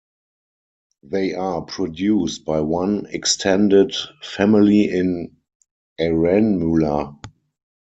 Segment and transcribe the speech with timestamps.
[1.03, 3.93] They are produced by one extended
[4.23, 5.35] family in
[5.99, 7.19] Aranmula.